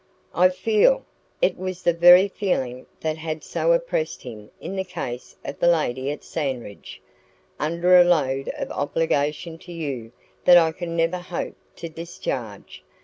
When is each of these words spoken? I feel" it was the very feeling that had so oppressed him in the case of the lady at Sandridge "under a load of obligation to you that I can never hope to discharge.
I 0.33 0.49
feel" 0.49 1.05
it 1.43 1.59
was 1.59 1.83
the 1.83 1.93
very 1.93 2.27
feeling 2.27 2.87
that 3.01 3.19
had 3.19 3.43
so 3.43 3.71
oppressed 3.71 4.23
him 4.23 4.49
in 4.59 4.75
the 4.75 4.83
case 4.83 5.35
of 5.45 5.59
the 5.59 5.67
lady 5.67 6.09
at 6.09 6.23
Sandridge 6.23 6.99
"under 7.59 7.95
a 7.95 8.03
load 8.03 8.49
of 8.57 8.71
obligation 8.71 9.59
to 9.59 9.71
you 9.71 10.11
that 10.43 10.57
I 10.57 10.71
can 10.71 10.95
never 10.95 11.19
hope 11.19 11.53
to 11.75 11.87
discharge. 11.87 12.83